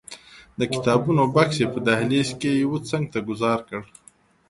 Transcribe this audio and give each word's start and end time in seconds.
د 0.59 0.61
کتابونو 0.73 1.21
بکس 1.35 1.55
یې 1.61 1.67
په 1.73 1.79
دهلیز 1.87 2.29
کې 2.41 2.51
یوه 2.63 2.79
څنګ 2.89 3.03
ته 3.13 3.19
ګوزار 3.27 3.59
کړ. 3.69 3.81